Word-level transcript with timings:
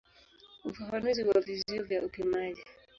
Ufafanuzi 0.65 1.23
wa 1.23 1.41
vizio 1.41 1.83
vya 1.83 2.03
upimaji. 2.05 2.61